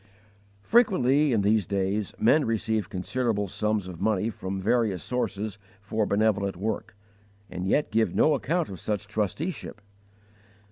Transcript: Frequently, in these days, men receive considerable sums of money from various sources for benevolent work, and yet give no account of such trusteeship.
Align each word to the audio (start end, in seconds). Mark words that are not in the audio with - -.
Frequently, 0.63 1.31
in 1.31 1.41
these 1.43 1.67
days, 1.67 2.11
men 2.17 2.43
receive 2.43 2.89
considerable 2.89 3.47
sums 3.47 3.87
of 3.87 4.01
money 4.01 4.31
from 4.31 4.59
various 4.59 5.03
sources 5.03 5.59
for 5.79 6.07
benevolent 6.07 6.57
work, 6.57 6.95
and 7.51 7.67
yet 7.67 7.91
give 7.91 8.15
no 8.15 8.33
account 8.33 8.67
of 8.67 8.79
such 8.79 9.05
trusteeship. 9.07 9.79